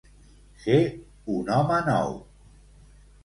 Ser 0.63 0.77
un 1.33 1.51
home 1.57 1.77
nou. 1.91 2.09